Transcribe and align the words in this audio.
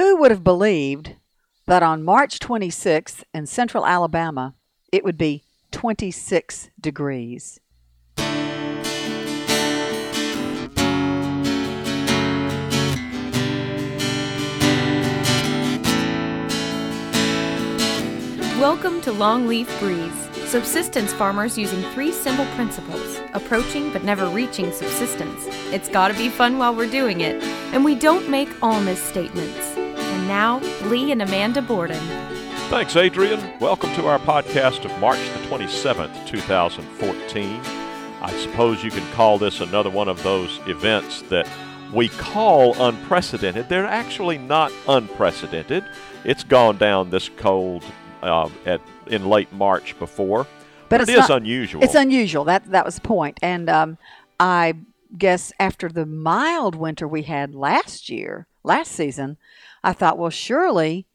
Who 0.00 0.16
would 0.16 0.30
have 0.30 0.42
believed 0.42 1.16
that 1.66 1.82
on 1.82 2.02
March 2.02 2.38
26th 2.38 3.22
in 3.34 3.44
central 3.44 3.84
Alabama 3.84 4.54
it 4.90 5.04
would 5.04 5.18
be 5.18 5.44
26 5.72 6.70
degrees? 6.80 7.60
Welcome 18.58 19.02
to 19.02 19.12
Longleaf 19.12 19.68
Breeze, 19.80 20.48
subsistence 20.48 21.12
farmers 21.12 21.58
using 21.58 21.82
three 21.92 22.10
simple 22.10 22.46
principles 22.54 23.20
approaching 23.34 23.92
but 23.92 24.02
never 24.02 24.26
reaching 24.28 24.72
subsistence. 24.72 25.44
It's 25.74 25.90
gotta 25.90 26.14
be 26.14 26.30
fun 26.30 26.56
while 26.56 26.74
we're 26.74 26.90
doing 26.90 27.20
it, 27.20 27.42
and 27.74 27.84
we 27.84 27.94
don't 27.94 28.30
make 28.30 28.48
all 28.62 28.80
misstatements. 28.80 29.69
And 30.30 30.62
now, 30.62 30.88
Lee 30.88 31.10
and 31.10 31.22
Amanda 31.22 31.60
Borden. 31.60 31.98
Thanks, 32.68 32.94
Adrian. 32.94 33.40
Welcome 33.58 33.92
to 33.94 34.06
our 34.06 34.20
podcast 34.20 34.84
of 34.84 34.96
March 35.00 35.18
the 35.18 35.40
27th, 35.48 36.24
2014. 36.28 37.60
I 38.22 38.32
suppose 38.38 38.84
you 38.84 38.92
can 38.92 39.04
call 39.10 39.38
this 39.38 39.60
another 39.60 39.90
one 39.90 40.06
of 40.06 40.22
those 40.22 40.60
events 40.68 41.22
that 41.22 41.48
we 41.92 42.10
call 42.10 42.80
unprecedented. 42.80 43.68
They're 43.68 43.86
actually 43.86 44.38
not 44.38 44.70
unprecedented. 44.86 45.84
It's 46.22 46.44
gone 46.44 46.76
down 46.76 47.10
this 47.10 47.28
cold 47.36 47.82
uh, 48.22 48.48
at 48.66 48.80
in 49.08 49.28
late 49.28 49.52
March 49.52 49.98
before, 49.98 50.44
but, 50.88 50.98
But 50.98 51.00
it 51.00 51.08
it's 51.08 51.28
not- 51.28 51.42
unusual. 51.42 51.82
It's 51.82 51.96
unusual. 51.96 52.44
That 52.44 52.70
that 52.70 52.84
was 52.84 52.94
the 52.94 53.00
point. 53.00 53.40
And 53.42 53.68
um, 53.68 53.98
I 54.38 54.74
guess 55.18 55.52
after 55.58 55.88
the 55.88 56.06
mild 56.06 56.76
winter 56.76 57.08
we 57.08 57.22
had 57.22 57.52
last 57.52 58.08
year, 58.08 58.46
last 58.62 58.92
season, 58.92 59.36
I 59.82 59.92
thought, 59.92 60.18
well, 60.18 60.30
surely, 60.30 61.06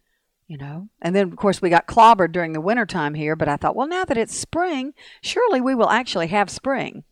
you 0.48 0.58
know. 0.58 0.90
And 1.02 1.16
then 1.16 1.28
of 1.32 1.36
course 1.38 1.62
we 1.62 1.70
got 1.70 1.88
clobbered 1.88 2.32
during 2.32 2.54
the 2.54 2.62
wintertime 2.62 3.14
here. 3.14 3.36
But 3.36 3.48
I 3.48 3.58
thought, 3.58 3.76
well, 3.76 3.88
now 3.88 4.06
that 4.06 4.18
it's 4.18 4.36
spring, 4.38 4.94
surely 5.22 5.62
we 5.62 5.76
will 5.76 5.90
actually 5.90 6.28
have 6.28 6.50
spring. 6.50 7.04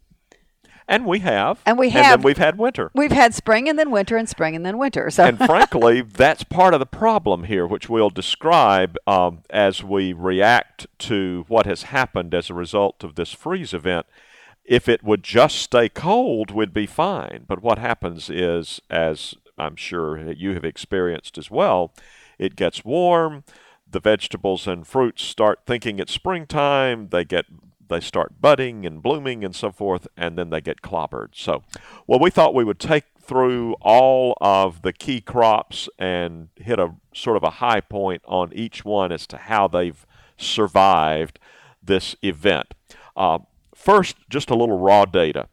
and 0.86 1.06
we 1.06 1.20
have, 1.20 1.60
And 1.66 1.78
we 1.78 1.90
then 1.90 2.04
have- 2.04 2.24
we've 2.26 2.38
had 2.38 2.58
winter. 2.58 2.92
We've 2.94 3.12
had 3.12 3.34
spring 3.34 3.70
and 3.70 3.80
then 3.80 3.90
winter 3.90 4.18
and 4.18 4.28
spring 4.28 4.54
and 4.54 4.66
then 4.66 4.78
winter. 4.78 5.10
So 5.10 5.24
and 5.24 5.38
frankly, 5.38 6.02
that's 6.02 6.44
part 6.44 6.74
of 6.74 6.82
the 6.82 6.86
problem 6.86 7.46
here, 7.46 7.66
which 7.66 7.88
we'll 7.90 8.10
describe 8.10 8.98
um, 9.08 9.44
as 9.50 9.82
we 9.82 10.12
react 10.12 10.88
to 11.00 11.46
what 11.48 11.66
has 11.66 11.84
happened 11.84 12.34
as 12.34 12.50
a 12.50 12.54
result 12.54 13.02
of 13.04 13.16
this 13.16 13.32
freeze 13.32 13.74
event. 13.74 14.06
If 14.66 14.90
it 14.90 15.04
would 15.04 15.24
just 15.24 15.58
stay 15.58 15.88
cold, 15.88 16.52
we'd 16.52 16.74
be 16.74 16.86
fine. 16.86 17.46
But 17.48 17.62
what 17.64 17.80
happens 17.80 18.30
is, 18.30 18.82
as 18.90 19.36
I'm 19.58 19.76
sure 19.76 20.32
you 20.32 20.54
have 20.54 20.66
experienced 20.66 21.38
as 21.38 21.52
well, 21.52 21.94
it 22.38 22.56
gets 22.56 22.84
warm. 22.84 23.44
The 23.90 24.00
vegetables 24.00 24.66
and 24.66 24.88
fruits 24.88 25.24
start 25.24 25.60
thinking 25.68 26.00
it's 26.00 26.12
springtime. 26.12 27.10
They 27.10 27.24
get 27.24 27.46
they 27.90 28.00
start 28.00 28.42
budding 28.42 28.86
and 28.86 29.04
blooming 29.04 29.44
and 29.44 29.56
so 29.56 29.72
forth, 29.72 30.08
and 30.18 30.38
then 30.38 30.50
they 30.50 30.62
get 30.62 30.82
clobbered. 30.82 31.30
So, 31.34 31.64
well, 32.08 32.20
we 32.20 32.32
thought 32.32 32.56
we 32.56 32.64
would 32.64 32.80
take 32.80 33.04
through 33.20 33.74
all 33.82 34.36
of 34.42 34.82
the 34.82 34.94
key 34.94 35.22
crops 35.22 35.88
and 35.98 36.50
hit 36.56 36.80
a 36.80 36.96
sort 37.14 37.38
of 37.38 37.44
a 37.44 37.50
high 37.52 37.82
point 37.82 38.22
on 38.26 38.52
each 38.54 38.84
one 38.84 39.12
as 39.12 39.28
to 39.28 39.38
how 39.38 39.68
they've 39.68 40.06
survived 40.38 41.40
this 41.82 42.16
event. 42.22 42.74
Uh, 43.16 43.40
first, 43.76 44.18
just 44.30 44.50
a 44.50 44.56
little 44.56 44.80
raw 44.80 45.06
data. 45.06 45.48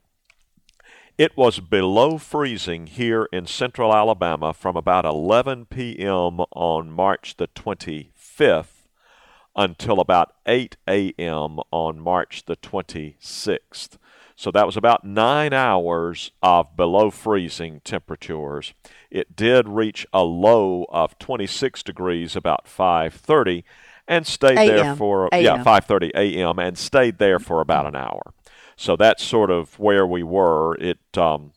It 1.21 1.37
was 1.37 1.61
below 1.61 2.17
freezing 2.17 2.87
here 2.87 3.29
in 3.31 3.45
central 3.45 3.95
Alabama 3.95 4.55
from 4.55 4.75
about 4.75 5.05
11 5.05 5.67
p.m. 5.67 6.41
on 6.51 6.91
March 6.91 7.37
the 7.37 7.47
25th 7.49 8.89
until 9.55 10.01
about 10.01 10.33
8 10.47 10.79
a.m. 10.89 11.59
on 11.71 12.01
March 12.01 12.47
the 12.47 12.57
26th. 12.57 13.99
So 14.35 14.51
that 14.51 14.65
was 14.65 14.79
about 14.79 15.05
nine 15.05 15.53
hours 15.53 16.33
of 16.43 16.75
below 16.75 17.11
freezing 17.11 17.83
temperatures. 17.85 18.73
It 19.11 19.37
did 19.37 19.69
reach 19.69 20.07
a 20.15 20.23
low 20.23 20.87
of 20.89 21.19
26 21.19 21.83
degrees 21.83 22.35
about 22.35 22.65
5:30 22.65 23.63
and 24.09 24.27
stayed 24.27 24.57
there 24.57 24.97
for 24.97 25.29
yeah 25.35 25.63
5:30 25.63 26.13
a.m. 26.15 26.59
and 26.59 26.79
stayed 26.79 27.19
there 27.19 27.39
for 27.39 27.61
about 27.61 27.85
an 27.85 27.95
hour. 27.95 28.23
So 28.81 28.97
that's 28.97 29.23
sort 29.23 29.51
of 29.51 29.79
where 29.79 30.07
we 30.07 30.23
were. 30.23 30.75
It 30.77 30.99
um, 31.19 31.53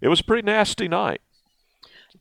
it 0.00 0.06
was 0.06 0.20
a 0.20 0.24
pretty 0.24 0.46
nasty 0.46 0.86
night. 0.86 1.20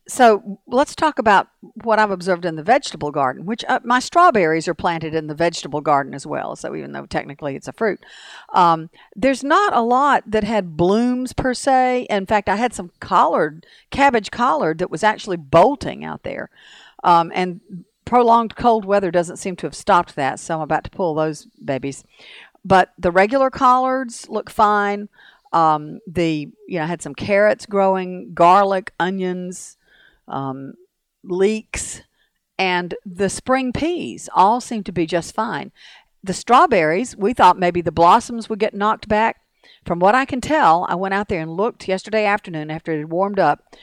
So 0.08 0.60
let's 0.66 0.96
talk 0.96 1.20
about 1.20 1.50
what 1.84 2.00
I've 2.00 2.10
observed 2.10 2.46
in 2.46 2.56
the 2.56 2.64
vegetable 2.64 3.12
garden, 3.12 3.46
which 3.46 3.64
uh, 3.68 3.80
my 3.84 4.00
strawberries 4.00 4.68
are 4.68 4.74
planted 4.74 5.14
in 5.14 5.28
the 5.28 5.36
vegetable 5.36 5.82
garden 5.82 6.16
as 6.16 6.26
well. 6.26 6.56
So 6.56 6.76
even 6.76 6.94
though 6.94 7.06
technically 7.06 7.56
it's 7.56 7.68
a 7.68 7.74
fruit, 7.74 8.00
um, 8.52 8.90
there's 9.16 9.44
not 9.44 9.76
a 9.76 9.82
lot 9.82 10.24
that 10.26 10.44
had 10.44 10.76
blooms 10.76 11.32
per 11.32 11.54
se. 11.54 12.08
In 12.09 12.26
fact, 12.26 12.50
I 12.50 12.56
had 12.56 12.74
some 12.74 12.90
collard, 13.00 13.68
cabbage 13.92 14.32
collard 14.32 14.80
that 14.80 14.90
was 14.90 15.04
actually 15.04 15.38
bolting 15.38 16.04
out 16.04 16.24
there. 16.24 16.50
Um, 17.04 17.32
and 17.36 17.62
prolonged 18.04 18.56
cold 18.56 18.86
weather 18.86 19.12
doesn't 19.12 19.38
seem 19.38 19.56
to 19.58 19.68
have 19.68 19.76
stopped 19.76 20.16
that. 20.16 20.40
So 20.40 20.56
I'm 20.56 20.62
about 20.62 20.86
to 20.86 20.90
pull 20.90 21.14
those 21.14 21.46
babies. 21.64 22.04
But 22.64 22.94
the 22.97 23.12
regular 23.12 23.50
collards 23.50 24.28
look 24.30 24.50
fine. 24.50 25.09
Um, 25.52 26.00
the 26.06 26.50
you 26.68 26.78
know 26.78 26.84
I 26.84 26.88
had 26.88 27.02
some 27.02 27.16
carrots 27.16 27.66
growing, 27.66 28.34
garlic, 28.34 28.94
onions, 29.00 29.78
um, 30.28 30.74
leeks, 31.24 32.02
and 32.58 32.94
the 33.06 33.30
spring 33.30 33.72
peas 33.74 34.30
all 34.34 34.62
seem 34.62 34.84
to 34.84 34.92
be 34.92 35.06
just 35.06 35.34
fine. 35.34 35.72
The 36.24 36.34
strawberries, 36.34 37.16
we 37.16 37.34
thought 37.34 37.58
maybe 37.58 37.81
the 37.81 37.92
blossoms 37.92 38.50
would 38.50 38.59
get 38.59 38.74
knocked 38.74 39.08
back. 39.08 39.41
From 39.86 40.00
what 40.00 40.14
I 40.14 40.26
can 40.26 40.41
tell, 40.41 40.86
I 40.90 40.96
went 40.96 41.14
out 41.14 41.30
there 41.30 41.41
and 41.41 41.56
looked 41.56 41.88
yesterday 41.88 42.26
afternoon 42.26 42.70
after 42.70 42.91
it 42.91 42.97
had 42.97 43.09
warmed 43.09 43.40
up. 43.40 43.76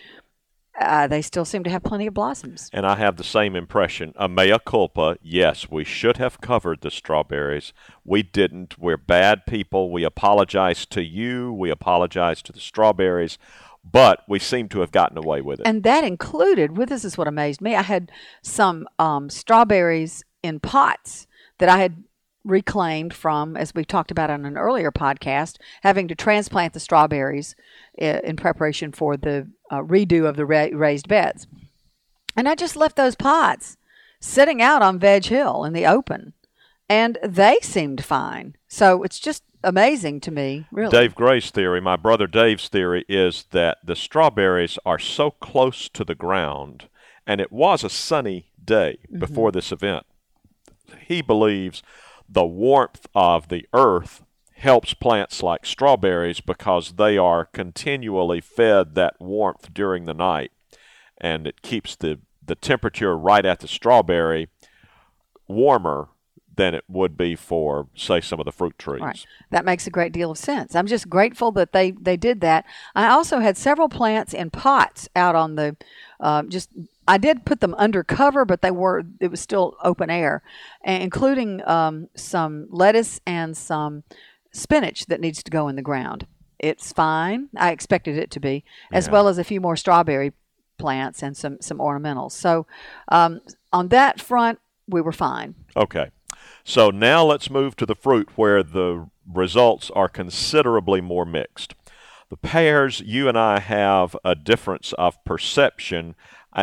Uh, 0.78 1.06
they 1.06 1.22
still 1.22 1.44
seem 1.44 1.64
to 1.64 1.70
have 1.70 1.82
plenty 1.82 2.06
of 2.06 2.14
blossoms. 2.14 2.69
And 2.72 2.87
I 2.87 2.97
have 2.97 3.16
the 3.16 3.25
same 3.25 3.56
impression. 3.56 4.12
A 4.16 4.28
mea 4.28 4.59
culpa. 4.64 5.16
Yes, 5.22 5.70
we 5.70 5.84
should 5.84 6.19
have 6.19 6.41
covered 6.41 6.82
the 6.82 6.91
strawberries. 6.91 7.72
We 8.04 8.22
didn't. 8.22 8.78
We're 8.78 8.98
bad 8.98 9.47
people. 9.47 9.91
We 9.91 10.04
apologize 10.04 10.84
to 10.87 11.03
you. 11.03 11.53
We 11.53 11.70
apologize 11.70 12.42
to 12.42 12.53
the 12.53 12.60
strawberries. 12.60 13.38
But 13.91 14.20
we 14.28 14.38
seem 14.38 14.69
to 14.70 14.81
have 14.81 14.91
gotten 14.91 15.16
away 15.16 15.41
with 15.41 15.60
it. 15.60 15.66
And 15.66 15.82
that 15.84 16.04
included, 16.04 16.76
well, 16.76 16.87
this 16.87 17.04
is 17.04 17.16
what 17.16 17.28
amazed 17.28 17.60
me. 17.60 17.75
I 17.75 17.82
had 17.82 18.10
some 18.43 18.87
um, 18.98 19.31
strawberries 19.31 20.25
in 20.43 20.60
pots 20.60 21.26
that 21.58 21.69
I 21.69 21.78
had 21.78 22.04
reclaimed 22.46 23.12
from, 23.12 23.56
as 23.56 23.74
we 23.74 23.84
talked 23.84 24.10
about 24.10 24.30
on 24.30 24.46
an 24.46 24.56
earlier 24.56 24.92
podcast, 24.92 25.56
having 25.82 26.08
to 26.08 26.14
transplant 26.14 26.72
the 26.72 26.80
strawberries 26.80 27.54
in 27.98 28.36
preparation 28.36 28.92
for 28.92 29.16
the 29.16 29.48
uh, 29.70 29.80
redo 29.82 30.26
of 30.26 30.36
the 30.36 30.46
ra- 30.46 30.68
raised 30.72 31.08
beds. 31.08 31.46
And 32.36 32.48
I 32.48 32.54
just 32.54 32.76
left 32.76 32.96
those 32.96 33.16
pots 33.16 33.76
sitting 34.20 34.62
out 34.62 34.82
on 34.82 34.98
Veg 34.98 35.24
Hill 35.26 35.64
in 35.64 35.72
the 35.72 35.86
open, 35.86 36.32
and 36.88 37.18
they 37.22 37.58
seemed 37.62 38.04
fine. 38.04 38.56
So 38.68 39.02
it's 39.02 39.18
just 39.18 39.42
amazing 39.64 40.20
to 40.20 40.30
me, 40.30 40.66
really. 40.70 40.90
Dave 40.90 41.14
Gray's 41.14 41.50
theory, 41.50 41.80
my 41.80 41.96
brother 41.96 42.26
Dave's 42.26 42.68
theory, 42.68 43.04
is 43.08 43.46
that 43.50 43.78
the 43.84 43.96
strawberries 43.96 44.78
are 44.86 44.98
so 44.98 45.30
close 45.32 45.88
to 45.88 46.04
the 46.04 46.14
ground, 46.14 46.88
and 47.26 47.40
it 47.40 47.50
was 47.50 47.82
a 47.82 47.90
sunny 47.90 48.52
day 48.62 48.98
before 49.18 49.50
this 49.50 49.72
event. 49.72 50.06
He 51.06 51.22
believes 51.22 51.82
the 52.28 52.47
warmth 52.47 53.06
of 53.14 53.48
the 53.48 53.66
earth 53.72 54.25
helps 54.54 54.94
plants 54.94 55.42
like 55.42 55.66
strawberries 55.66 56.41
because 56.41 56.92
they 56.92 57.19
are 57.19 57.44
continually 57.44 58.41
fed 58.41 58.94
that 58.94 59.14
warmth 59.20 59.72
during 59.75 60.06
the 60.06 60.14
night, 60.14 60.50
and 61.19 61.47
it 61.47 61.62
keeps 61.62 61.94
the, 61.97 62.19
the 62.44 62.54
temperature 62.54 63.16
right 63.16 63.44
at 63.44 63.60
the 63.60 63.69
strawberry 63.69 64.49
warmer 65.46 66.08
than 66.56 66.75
it 66.75 66.85
would 66.88 67.17
be 67.17 67.37
for, 67.37 67.87
say, 67.94 68.20
some 68.20 68.41
of 68.41 68.47
the 68.47 68.53
fruit 68.53 68.79
trees. 68.79 69.03
Right. 69.03 69.26
That 69.50 69.64
makes 69.64 69.87
a 69.87 69.91
great 69.91 70.12
deal 70.12 70.31
of 70.31 70.38
sense. 70.38 70.75
I'm 70.75 70.87
just 70.87 71.08
grateful 71.08 71.53
that 71.53 71.73
they, 71.73 71.91
they 71.93 72.17
did 72.17 72.41
that. 72.41 72.64
I 72.94 73.08
also 73.08 73.38
had 73.41 73.56
several 73.56 73.88
plants 73.88 74.32
in 74.32 74.50
pots 74.50 75.08
out 75.14 75.35
on 75.35 75.56
the, 75.56 75.76
uh, 76.19 76.44
just, 76.44 76.70
I 77.06 77.19
did 77.19 77.44
put 77.44 77.61
them 77.61 77.75
under 77.76 78.03
cover, 78.03 78.44
but 78.44 78.62
they 78.62 78.70
were, 78.70 79.05
it 79.20 79.31
was 79.31 79.41
still 79.41 79.76
open 79.82 80.08
air, 80.11 80.43
including 80.82 81.67
um, 81.69 82.08
some 82.17 82.67
lettuce 82.70 83.20
and 83.26 83.55
some 83.56 84.02
spinach 84.50 85.06
that 85.06 85.20
needs 85.20 85.43
to 85.43 85.50
go 85.50 85.69
in 85.69 85.76
the 85.76 85.82
ground. 85.82 86.26
It's 86.59 86.91
fine. 86.91 87.50
I 87.55 87.70
expected 87.70 88.17
it 88.17 88.31
to 88.31 88.41
be, 88.41 88.64
as 88.91 89.06
Yeah. 89.06 89.12
well 89.12 89.29
as 89.29 89.37
a 89.37 89.44
few 89.44 89.61
more 89.61 89.76
strawberry 89.76 90.32
plants 90.79 91.23
and 91.23 91.37
some, 91.37 91.59
some 91.61 91.79
ornamentals. 91.79 92.32
So 92.32 92.67
um, 93.09 93.43
on 93.75 93.88
that 93.88 94.23
front, 94.23 94.59
we 94.88 95.02
were 95.02 95.12
fine. 95.12 95.55
Okay. 95.76 96.11
So 96.65 96.91
now 96.91 97.25
let's 97.25 97.50
move 97.50 97.77
to 97.77 97.87
the 97.87 97.94
fruit 97.94 98.31
where 98.37 98.62
the 98.62 99.09
results 99.33 99.91
are 99.91 100.09
considerably 100.09 101.00
more 101.00 101.25
mixed. 101.25 101.75
The 102.29 102.37
pears, 102.37 103.00
you 103.00 103.29
and 103.29 103.38
I 103.38 103.61
have 103.61 104.17
a 104.25 104.35
difference 104.35 104.93
of 104.94 105.23
perception. 105.25 106.17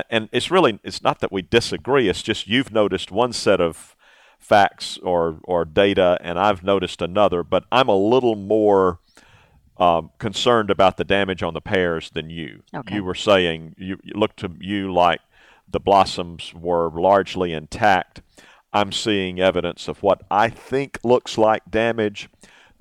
And 0.09 0.27
it's 0.31 0.51
really 0.51 0.79
it's 0.83 1.01
not 1.01 1.19
that 1.19 1.31
we 1.31 1.41
disagree. 1.41 2.09
It's 2.09 2.23
just 2.23 2.47
you've 2.47 2.73
noticed 2.73 3.11
one 3.11 3.31
set 3.31 3.61
of 3.61 3.95
facts 4.39 4.97
or 5.03 5.39
or 5.43 5.63
data, 5.63 6.17
and 6.21 6.37
I've 6.37 6.63
noticed 6.63 7.01
another. 7.01 7.43
But 7.43 7.65
I'm 7.71 7.87
a 7.87 7.95
little 7.95 8.35
more 8.35 8.99
um, 9.77 10.11
concerned 10.17 10.69
about 10.69 10.97
the 10.97 11.03
damage 11.03 11.43
on 11.43 11.53
the 11.53 11.61
pears 11.61 12.09
than 12.09 12.29
you. 12.29 12.63
Okay. 12.75 12.95
You 12.95 13.03
were 13.03 13.15
saying 13.15 13.75
you, 13.77 13.99
you 14.03 14.13
looked 14.15 14.37
to 14.39 14.51
you 14.59 14.91
like 14.91 15.21
the 15.67 15.79
blossoms 15.79 16.53
were 16.53 16.89
largely 16.89 17.53
intact. 17.53 18.21
I'm 18.73 18.91
seeing 18.91 19.39
evidence 19.39 19.87
of 19.87 20.01
what 20.01 20.21
I 20.31 20.49
think 20.49 20.99
looks 21.03 21.37
like 21.37 21.69
damage. 21.69 22.29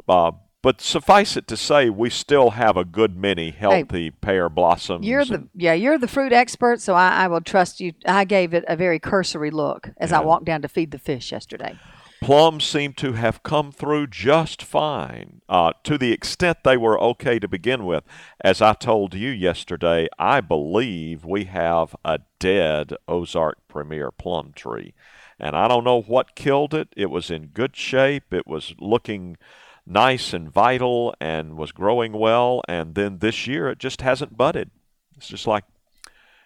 Uh, 0.09 0.33
but 0.63 0.81
suffice 0.81 1.37
it 1.37 1.49
to 1.49 1.57
say, 1.57 1.91
we 1.91 2.09
still 2.09 2.51
have 2.51 2.77
a 2.77 2.85
good 2.85 3.17
many 3.17 3.51
healthy 3.51 4.11
pear 4.11 4.49
blossoms. 4.49 5.05
You're 5.05 5.25
the 5.25 5.49
yeah, 5.57 5.73
you're 5.73 5.99
the 5.99 6.07
fruit 6.07 6.33
expert, 6.33 6.81
so 6.81 6.95
I, 6.95 7.25
I 7.25 7.29
will 7.29 7.41
trust 7.41 7.81
you. 7.81 7.93
I 8.07 8.25
gave 8.25 8.55
it 8.55 8.65
a 8.69 8.77
very 8.77 9.01
cursory 9.01 9.51
look 9.51 9.91
as 9.97 10.13
I 10.13 10.21
walked 10.21 10.45
down 10.45 10.63
to 10.63 10.69
feed 10.69 10.93
the 10.93 11.01
fish 11.01 11.33
yesterday. 11.33 11.77
plums 12.23 12.63
seem 12.65 12.93
to 12.93 13.15
have 13.15 13.43
come 13.43 13.73
through 13.73 14.07
just 14.07 14.63
fine 14.63 15.43
uh, 15.49 15.73
to 15.83 15.99
the 15.99 16.13
extent 16.13 16.59
they 16.63 16.77
were 16.77 17.01
okay 17.01 17.41
to 17.41 17.49
begin 17.49 17.85
with. 17.85 18.05
As 18.41 18.63
I 18.63 18.75
told 18.75 19.15
you 19.15 19.31
yesterday, 19.31 20.07
I 20.19 20.41
believe 20.41 21.25
we 21.25 21.45
have 21.45 21.97
a 22.05 22.21
dead 22.39 22.95
Ozark 23.09 23.59
Premier 23.67 24.13
plum 24.13 24.53
tree. 24.55 24.95
And 25.43 25.57
I 25.57 25.67
don't 25.67 25.83
know 25.85 26.01
what 26.01 26.37
killed 26.37 26.73
it. 26.73 26.89
It 26.97 27.11
was 27.11 27.29
in 27.31 27.47
good 27.49 27.75
shape, 27.77 28.33
it 28.33 28.47
was 28.47 28.75
looking 28.79 29.37
nice 29.85 30.33
and 30.33 30.49
vital, 30.49 31.15
and 31.21 31.57
was 31.57 31.73
growing 31.73 32.13
well. 32.13 32.63
And 32.69 32.95
then 32.95 33.19
this 33.19 33.49
year, 33.49 33.69
it 33.69 33.79
just 33.81 34.03
hasn't 34.03 34.37
budded. 34.37 34.71
It's 35.17 35.27
just 35.27 35.47
like 35.47 35.65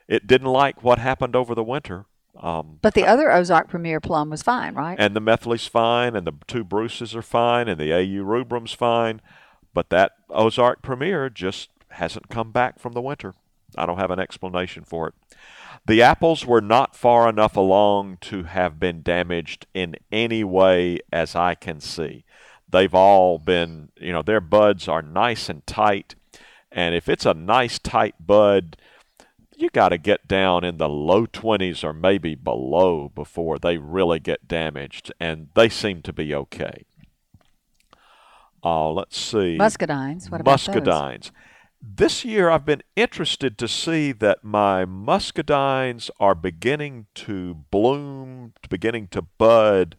it 0.09 0.27
didn't 0.27 0.49
like 0.49 0.83
what 0.83 0.99
happened 0.99 1.37
over 1.37 1.55
the 1.55 1.63
winter. 1.63 2.07
Um, 2.41 2.79
But 2.83 2.95
the 2.95 3.05
other 3.07 3.31
Ozark 3.33 3.69
Premier 3.69 4.01
plum 4.01 4.31
was 4.31 4.43
fine, 4.43 4.75
right? 4.75 4.97
and 4.99 5.15
the 5.15 5.21
Methley's 5.21 5.67
fine, 5.67 6.15
and 6.17 6.27
the 6.27 6.33
two 6.47 6.65
Bruces 6.65 7.15
are 7.15 7.23
fine, 7.23 7.69
and 7.69 7.79
the 7.81 7.93
AU 7.93 8.23
Rubrum's 8.25 8.73
fine, 8.73 9.21
but 9.75 9.89
that 9.91 10.13
Ozark 10.31 10.83
Premier 10.83 11.31
just 11.31 11.71
hasn't 11.91 12.29
come 12.29 12.51
back 12.53 12.79
from 12.79 12.93
the 12.93 13.01
winter. 13.01 13.35
I 13.77 13.87
don't 13.87 13.99
have 13.99 14.11
an 14.11 14.19
explanation 14.21 14.85
for 14.85 15.09
it. 15.09 15.15
The 15.87 16.03
apples 16.03 16.45
were 16.45 16.61
not 16.61 16.97
far 16.97 17.29
enough 17.29 17.57
along 17.57 18.19
to 18.23 18.43
have 18.43 18.81
been 18.81 19.03
damaged 19.03 19.67
in 19.73 19.95
any 20.11 20.43
way 20.43 20.99
as 21.13 21.37
I 21.37 21.55
can 21.55 21.79
see. 21.79 22.25
They've 22.69 22.95
all 22.95 23.39
been, 23.39 23.91
you 23.97 24.13
know, 24.13 24.23
their 24.23 24.41
buds 24.41 24.89
are 24.89 25.01
nice 25.01 25.49
and 25.49 25.65
tight, 25.65 26.17
and 26.73 26.97
if 26.97 27.09
it's 27.09 27.25
a 27.25 27.35
nice 27.35 27.79
tight 27.79 28.17
bud, 28.19 28.77
you 29.57 29.71
got 29.71 29.91
to 29.91 29.99
get 29.99 30.27
down 30.27 30.65
in 30.65 30.79
the 30.79 30.89
low 30.89 31.25
20s 31.25 31.85
or 31.85 31.93
maybe 31.93 32.35
below 32.35 33.09
before 33.15 33.59
they 33.61 33.79
really 33.79 34.19
get 34.19 34.49
damaged, 34.49 35.13
and 35.21 35.51
they 35.55 35.69
seem 35.69 36.03
to 36.03 36.13
be 36.13 36.35
okay. 36.35 36.85
Uh, 38.65 38.91
let's 38.91 39.17
see. 39.17 39.57
Muscadines. 39.57 40.29
What 40.31 40.41
about 40.41 40.59
those? 40.65 41.31
This 41.83 42.25
year, 42.25 42.51
I've 42.51 42.65
been 42.65 42.83
interested 42.97 43.59
to 43.59 43.69
see 43.69 44.13
that 44.13 44.43
my 44.43 44.85
muscadines 44.85 46.11
are 46.19 46.35
beginning 46.35 47.07
to 47.17 47.55
bloom, 47.71 48.55
beginning 48.69 49.09
to 49.09 49.23
bud 49.23 49.97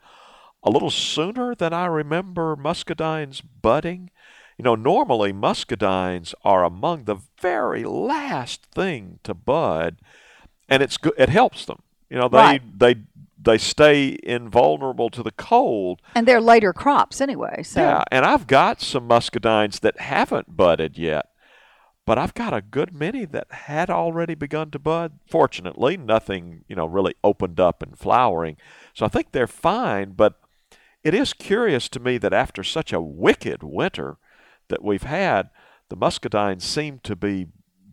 a 0.63 0.69
little 0.69 0.89
sooner 0.89 1.55
than 1.55 1.73
I 1.73 1.85
remember 1.85 2.55
muscadines 2.55 3.41
budding. 3.61 4.09
You 4.57 4.63
know, 4.63 4.75
normally 4.75 5.31
muscadines 5.31 6.33
are 6.43 6.63
among 6.63 7.05
the 7.05 7.17
very 7.39 7.83
last 7.83 8.65
thing 8.65 9.19
to 9.23 9.33
bud, 9.33 9.97
and 10.67 10.81
it's 10.81 10.97
good. 10.97 11.13
It 11.17 11.29
helps 11.29 11.65
them. 11.65 11.83
You 12.09 12.17
know, 12.17 12.27
they 12.27 12.37
Right. 12.37 12.79
they 12.79 12.95
they 13.39 13.57
stay 13.59 14.17
invulnerable 14.23 15.09
to 15.11 15.23
the 15.23 15.31
cold. 15.31 16.01
And 16.15 16.27
they're 16.27 16.41
later 16.41 16.73
crops 16.73 17.21
anyway. 17.21 17.61
So 17.63 17.81
Yeah, 17.81 18.03
and 18.11 18.25
I've 18.25 18.47
got 18.47 18.81
some 18.81 19.07
muscadines 19.07 19.79
that 19.81 20.01
haven't 20.01 20.57
budded 20.57 20.97
yet, 20.97 21.27
but 22.07 22.17
I've 22.17 22.33
got 22.33 22.53
a 22.53 22.61
good 22.61 22.93
many 22.93 23.25
that 23.25 23.51
had 23.51 23.89
already 23.89 24.33
begun 24.33 24.71
to 24.71 24.79
bud. 24.79 25.19
Fortunately, 25.29 25.97
nothing, 25.97 26.63
you 26.69 26.75
know, 26.75 26.85
really 26.85 27.15
opened 27.21 27.59
up 27.59 27.83
and 27.83 27.99
flowering. 27.99 28.55
So 28.93 29.05
I 29.05 29.09
think 29.09 29.33
they're 29.33 29.45
fine, 29.45 30.13
but 30.13 30.39
it 31.03 31.13
is 31.13 31.33
curious 31.33 31.89
to 31.89 31.99
me 31.99 32.17
that 32.19 32.31
after 32.31 32.63
such 32.63 32.93
a 32.93 33.01
wicked 33.01 33.61
winter 33.61 34.17
that 34.69 34.81
we've 34.81 35.03
had, 35.03 35.49
the 35.89 35.97
muscadines 35.97 36.61
seem 36.61 36.99
to 37.03 37.13
be 37.17 37.47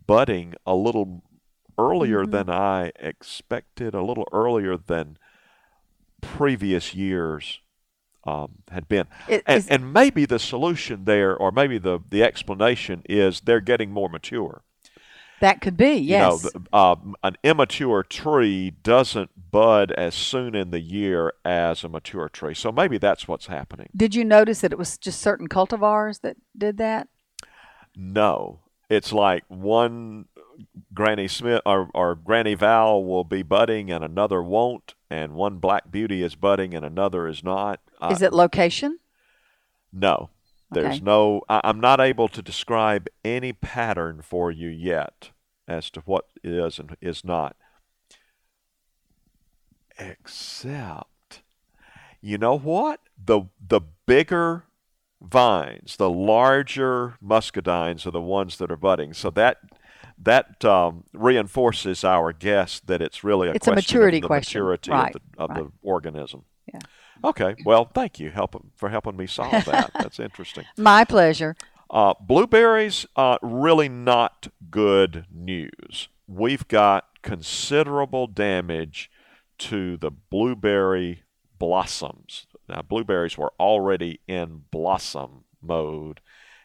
budding 0.07 0.55
a 0.65 0.77
little 0.77 1.25
earlier 1.77 2.23
Mm-hmm. 2.23 2.31
than 2.31 2.51
I 2.51 2.93
expected, 3.01 3.95
a 3.95 4.03
little 4.05 4.29
earlier 4.33 4.77
than 4.77 5.19
previous 6.21 6.95
years 6.95 7.59
um, 8.27 8.57
had 8.71 8.89
been. 8.89 9.07
It- 9.29 9.43
and, 9.47 9.65
and 9.71 9.93
maybe 9.93 10.25
the 10.27 10.39
solution 10.39 11.05
there, 11.05 11.37
or 11.37 11.53
maybe 11.53 11.79
the, 11.79 12.01
the 12.11 12.23
explanation 12.23 13.03
is 13.09 13.41
they're 13.41 13.61
getting 13.61 13.91
more 13.91 14.09
mature. 14.09 14.63
that 15.41 15.61
could 15.61 15.77
be, 15.77 15.95
yes. 15.97 16.09
You 16.09 16.19
know, 16.19 16.37
the, 16.39 16.61
uh, 16.73 16.97
an 17.23 17.37
immature 17.43 18.03
tree 18.03 18.71
doesn't 18.83 19.31
bud 19.51 19.93
as 19.93 20.15
soon 20.15 20.55
in 20.55 20.71
the 20.71 20.81
year 20.81 21.33
as 21.45 21.85
a 21.85 21.89
mature 21.89 22.29
tree. 22.29 22.55
So 22.55 22.73
maybe 22.73 22.99
that's 22.99 23.29
what's 23.29 23.47
happening. 23.47 23.89
Did 23.95 24.15
you 24.15 24.25
notice 24.25 24.61
that 24.63 24.73
it 24.73 24.79
was 24.79 24.97
just 24.97 25.21
certain 25.21 25.49
cultivars 25.49 26.21
that 26.23 26.37
did 26.57 26.79
that? 26.79 27.09
No, 27.97 28.61
it's 28.89 29.13
like 29.13 29.45
one 29.49 30.27
Granny 30.93 31.29
Smith 31.29 31.61
or, 31.67 31.91
or 31.95 32.15
Granny 32.15 32.55
Val 32.55 33.05
will 33.05 33.25
be 33.25 33.43
budding 33.43 33.91
and 33.91 34.05
another 34.05 34.43
won't, 34.43 34.95
and 35.11 35.35
one 35.35 35.59
Black 35.59 35.91
Beauty 35.91 36.23
is 36.23 36.35
budding 36.35 36.75
and 36.75 36.85
another 36.85 37.29
is 37.29 37.45
not. 37.45 37.81
Uh, 38.05 38.13
Is 38.13 38.23
it 38.23 38.33
location? 38.33 38.99
No. 39.93 40.31
There's 40.71 40.97
Okay. 40.97 41.05
no, 41.05 41.43
I, 41.49 41.61
I'm 41.65 41.81
not 41.81 42.01
able 42.01 42.29
to 42.29 42.43
describe 42.43 43.07
any 43.25 43.53
pattern 43.53 44.21
for 44.23 44.51
you 44.51 44.69
yet 44.69 45.31
as 45.69 45.91
to 45.91 46.01
what 46.01 46.27
is 46.43 46.79
and 46.79 46.97
is 47.01 47.25
not. 47.25 47.57
Except, 49.99 51.43
you 52.21 52.39
know 52.39 52.59
what? 52.59 53.01
The, 53.23 53.43
the 53.67 53.81
bigger 54.07 54.65
vines, 55.21 55.97
the 55.97 56.11
larger 56.11 57.15
muscadines 57.25 58.05
are 58.07 58.11
the 58.11 58.21
ones 58.21 58.57
that 58.59 58.71
are 58.73 58.77
budding. 58.77 59.15
So 59.15 59.31
that, 59.31 59.59
that 60.19 60.65
um, 60.65 61.05
reinforces 61.13 62.03
our 62.03 62.33
guess 62.33 62.81
that 62.81 63.01
it's 63.01 63.23
really 63.23 63.49
a 63.49 63.53
It's 63.53 63.69
a 63.69 63.75
maturity 63.75 64.19
of 64.19 64.23
the 64.23 64.27
question. 64.27 64.61
maturity 64.61 64.91
Right, 64.91 65.15
of, 65.15 65.21
the, 65.37 65.43
of 65.43 65.51
right. 65.51 65.59
the 65.65 65.73
organism. 65.83 66.45
Yeah. 66.75 67.29
Okay. 67.29 67.55
Well, 67.65 67.87
thank 67.95 68.21
you 68.21 68.31
help, 68.31 68.63
for 68.77 68.89
helping 68.89 69.17
me 69.17 69.27
solve 69.27 69.65
that. 69.65 69.93
That's 69.99 70.21
interesting. 70.21 70.65
My 70.77 71.05
pleasure. 71.05 71.57
Uh, 71.91 72.15
blueberries, 72.21 73.07
uh, 73.17 73.39
really 73.43 73.89
not 73.89 74.49
good 74.71 75.27
news. 75.33 76.09
We've 76.27 76.67
got 76.67 77.07
considerable 77.23 78.27
damage 78.27 79.11
to 79.59 79.97
the 79.97 80.11
blueberry 80.11 81.23
blossoms. 81.59 82.47
Now, 82.69 82.83
blueberries 82.83 83.39
were 83.39 83.53
already 83.61 84.21
in 84.27 84.65
blossom 84.71 85.45
mode, 85.63 86.21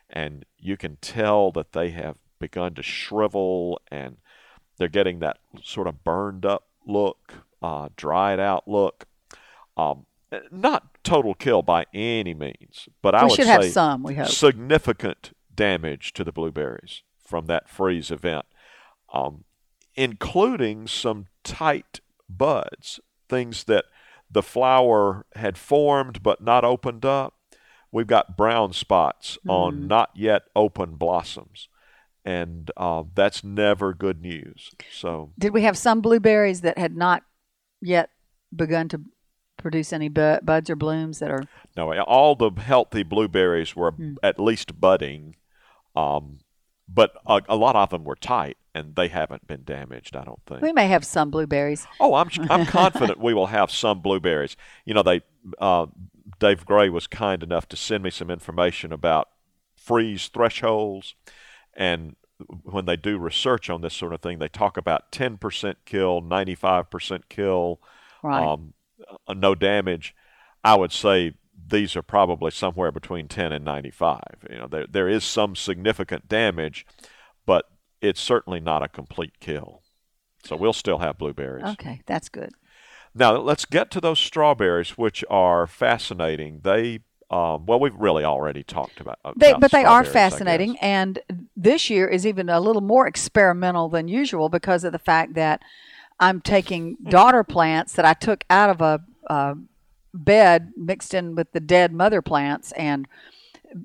and 0.09 0.45
you 0.57 0.77
can 0.77 0.97
tell 0.97 1.51
that 1.51 1.73
they 1.73 1.91
have 1.91 2.15
begun 2.39 2.73
to 2.73 2.81
shrivel 2.81 3.81
and 3.91 4.17
they're 4.77 4.87
getting 4.87 5.19
that 5.19 5.37
sort 5.61 5.87
of 5.87 6.03
burned 6.03 6.45
up 6.45 6.67
look, 6.87 7.33
uh, 7.61 7.89
dried 7.95 8.39
out 8.39 8.67
look. 8.67 9.05
Um, 9.79 10.05
not 10.51 11.03
total 11.03 11.33
kill 11.33 11.61
by 11.61 11.85
any 11.93 12.33
means, 12.33 12.87
but 13.01 13.15
I 13.15 13.23
we 13.23 13.29
would 13.29 13.35
should 13.35 13.45
say 13.45 13.51
have 13.51 13.65
some, 13.65 14.03
we 14.03 14.15
hope. 14.15 14.27
significant 14.27 15.31
damage 15.53 16.13
to 16.13 16.23
the 16.23 16.31
blueberries 16.31 17.03
from 17.25 17.47
that 17.47 17.69
freeze 17.69 18.11
event, 18.11 18.45
um, 19.13 19.43
including 19.95 20.87
some 20.87 21.27
tight 21.43 21.99
buds, 22.29 22.99
things 23.27 23.63
that 23.65 23.85
the 24.29 24.43
flower 24.43 25.25
had 25.35 25.57
formed 25.57 26.21
but 26.21 26.41
not 26.41 26.63
opened 26.63 27.05
up. 27.05 27.33
We've 27.91 28.07
got 28.07 28.37
brown 28.37 28.73
spots 28.73 29.39
on 29.47 29.87
not 29.87 30.11
yet 30.13 30.43
open 30.55 30.95
blossoms, 30.95 31.67
and 32.23 32.69
uh, 32.77 33.03
that's 33.15 33.43
never 33.43 33.95
good 33.95 34.21
news. 34.21 34.69
So 34.91 35.31
Did 35.39 35.53
we 35.53 35.63
have 35.63 35.75
some 35.75 35.99
blueberries 35.99 36.61
that 36.61 36.77
had 36.77 36.95
not 36.95 37.23
yet 37.81 38.11
begun 38.55 38.89
to 38.89 39.01
produce 39.59 39.93
any 39.93 40.09
bu- 40.09 40.39
buds 40.41 40.69
or 40.69 40.75
blooms 40.75 41.19
that 41.19 41.29
are 41.29 41.43
No, 41.77 41.93
all 42.01 42.35
the 42.35 42.49
healthy 42.51 43.03
blueberries 43.03 43.75
were 43.75 43.93
at 44.23 44.39
least 44.39 44.79
budding, 44.81 45.35
um, 45.95 46.39
but 46.87 47.13
a, 47.27 47.41
a 47.49 47.55
lot 47.55 47.75
of 47.75 47.89
them 47.91 48.03
were 48.03 48.15
tight, 48.15 48.57
and 48.73 48.95
they 48.95 49.07
haven't 49.09 49.45
been 49.47 49.63
damaged. 49.63 50.15
I 50.15 50.23
don't 50.23 50.41
think. 50.47 50.61
we 50.61 50.73
may 50.73 50.87
have 50.87 51.03
some 51.05 51.29
blueberries 51.29 51.85
Oh, 51.99 52.15
I'm 52.15 52.29
I'm 52.49 52.65
confident 52.79 53.19
we 53.19 53.33
will 53.33 53.47
have 53.47 53.69
some 53.71 54.01
blueberries. 54.01 54.55
You 54.85 54.93
know, 54.95 55.03
they 55.03 55.21
uh, 55.59 55.85
Dave 56.39 56.65
Gray 56.65 56.89
was 56.89 57.05
kind 57.07 57.43
enough 57.43 57.67
to 57.69 57.75
send 57.77 58.03
me 58.03 58.09
some 58.09 58.31
information 58.31 58.91
about 58.93 59.29
freeze 59.75 60.27
thresholds, 60.27 61.15
and 61.73 62.15
when 62.63 62.85
they 62.85 62.95
do 62.95 63.17
research 63.17 63.69
on 63.69 63.81
this 63.81 63.93
sort 63.93 64.13
of 64.13 64.21
thing, 64.21 64.39
they 64.39 64.47
talk 64.47 64.77
about 64.77 65.11
10% 65.11 65.75
kill, 65.85 66.21
95% 66.21 67.23
kill, 67.27 67.81
Right. 68.23 68.47
um, 68.47 68.73
uh, 69.27 69.33
no 69.33 69.55
damage. 69.55 70.15
I 70.63 70.75
would 70.75 70.91
say 70.91 71.33
these 71.67 71.95
are 71.95 72.01
probably 72.01 72.51
somewhere 72.51 72.91
between 72.91 73.27
10 73.27 73.51
and 73.51 73.63
95. 73.65 74.21
You 74.49 74.57
know, 74.57 74.67
there 74.67 74.87
there 74.87 75.09
is 75.09 75.23
some 75.23 75.55
significant 75.55 76.27
damage, 76.27 76.85
but 77.45 77.65
it's 78.01 78.21
certainly 78.21 78.59
not 78.59 78.83
a 78.83 78.87
complete 78.87 79.39
kill. 79.39 79.81
So 80.43 80.55
we'll 80.55 80.73
still 80.73 80.99
have 80.99 81.17
blueberries. 81.17 81.65
okay, 81.65 82.01
that's 82.05 82.29
good. 82.29 82.51
Now 83.13 83.35
let's 83.37 83.65
get 83.65 83.91
to 83.91 84.01
those 84.01 84.19
strawberries, 84.19 84.97
which 84.97 85.23
are 85.29 85.67
fascinating. 85.67 86.61
They 86.63 86.99
um, 87.31 87.67
well, 87.67 87.79
we've 87.79 87.95
really 87.95 88.23
already 88.23 88.63
talked 88.63 88.99
about. 88.99 89.19
They, 89.35 89.53
but 89.53 89.71
they 89.71 89.83
are 89.85 90.03
fascinating, 90.03 90.77
and 90.79 91.19
this 91.55 91.89
year 91.89 92.07
is 92.07 92.25
even 92.25 92.49
a 92.49 92.59
little 92.59 92.81
more 92.81 93.05
experimental 93.05 93.87
than 93.87 94.07
usual 94.07 94.49
because 94.49 94.83
of 94.83 94.93
the 94.93 94.99
fact 94.99 95.35
that 95.35 95.61
I'm 96.19 96.41
taking 96.41 96.97
daughter 97.07 97.43
plants 97.43 97.93
that 97.93 98.05
I 98.05 98.13
took 98.13 98.43
out 98.49 98.69
of 98.69 98.81
a, 98.81 99.01
a 99.27 99.55
bed 100.13 100.73
mixed 100.75 101.13
in 101.13 101.35
with 101.35 101.51
the 101.51 101.59
dead 101.59 101.93
mother 101.93 102.21
plants, 102.21 102.71
and 102.73 103.07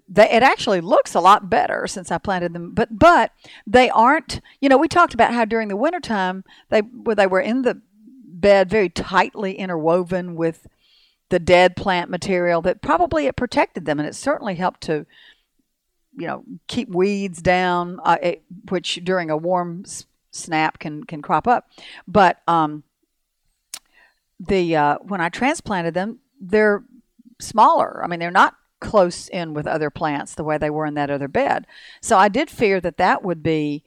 they, 0.09 0.31
it 0.31 0.43
actually 0.43 0.81
looks 0.81 1.15
a 1.15 1.21
lot 1.21 1.51
better 1.51 1.87
since 1.87 2.11
I 2.11 2.19
planted 2.19 2.53
them. 2.53 2.73
But 2.73 2.99
but 2.99 3.33
they 3.67 3.91
aren't. 3.91 4.41
You 4.61 4.69
know, 4.69 4.79
we 4.79 4.89
talked 4.89 5.15
about 5.15 5.35
how 5.35 5.45
during 5.45 5.69
the 5.69 5.77
wintertime 5.77 6.45
they 6.71 6.81
where 6.81 7.17
they 7.17 7.27
were 7.27 7.41
in 7.41 7.63
the 7.63 7.81
bed 8.25 8.69
very 8.69 8.89
tightly 8.89 9.55
interwoven 9.55 10.35
with 10.35 10.67
the 11.31 11.39
dead 11.39 11.77
plant 11.77 12.11
material 12.11 12.61
that 12.63 12.83
probably 12.83 13.27
it 13.27 13.37
protected 13.37 13.87
them 13.87 13.99
and 13.99 14.09
it 14.09 14.15
certainly 14.15 14.55
helped 14.55 14.83
to 14.83 15.07
you 16.17 16.27
know 16.27 16.45
keep 16.69 16.89
weeds 16.91 17.41
down 17.41 17.99
uh, 18.05 18.19
it, 18.23 18.43
which 18.69 19.01
during 19.03 19.31
a 19.31 19.37
warm 19.37 19.85
snap 20.35 20.79
can 20.79 21.05
can 21.05 21.23
crop 21.23 21.47
up. 21.47 21.69
But 22.07 22.39
um 22.49 22.85
the 24.41 24.77
uh, 24.77 24.99
when 24.99 25.21
I 25.21 25.29
transplanted 25.29 25.95
them 25.95 26.19
they're 26.41 26.83
smaller. 27.41 28.03
I 28.05 28.09
mean 28.09 28.21
they're 28.21 28.31
not 28.31 28.55
close 28.81 29.29
in 29.29 29.55
with 29.55 29.67
other 29.67 29.91
plants 29.91 30.35
the 30.35 30.45
way 30.45 30.59
they 30.59 30.71
were 30.71 30.87
in 30.87 30.95
that 30.95 31.11
other 31.11 31.29
bed. 31.29 31.67
So 32.03 32.19
I 32.19 32.29
did 32.29 32.51
fear 32.51 32.81
that 32.81 32.99
that 32.99 33.25
would 33.25 33.43
be 33.43 33.83